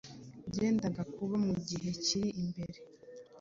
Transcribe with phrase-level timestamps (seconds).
[0.49, 2.79] byendaga kuba mu gihe kiri imbere.